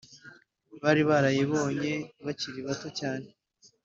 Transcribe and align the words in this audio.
bari 0.81 1.01
barayibonye 1.09 1.91
bakiri 2.25 2.59
bato 2.67 2.87
cyane. 2.99 3.27